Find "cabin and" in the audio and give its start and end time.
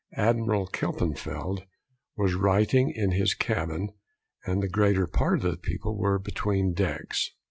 3.35-4.59